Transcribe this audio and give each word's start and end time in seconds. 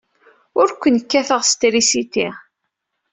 Ur 0.59 0.67
ken-kkateɣ 0.81 1.41
s 1.49 1.51
trisiti. 1.59 2.27